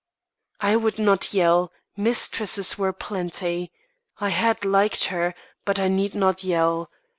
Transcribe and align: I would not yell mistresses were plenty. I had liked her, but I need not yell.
I 0.61 0.77
would 0.77 0.97
not 0.97 1.31
yell 1.31 1.71
mistresses 1.95 2.75
were 2.75 2.91
plenty. 2.91 3.71
I 4.19 4.29
had 4.29 4.65
liked 4.65 5.03
her, 5.13 5.35
but 5.63 5.79
I 5.79 5.89
need 5.89 6.15
not 6.15 6.43
yell. 6.43 6.89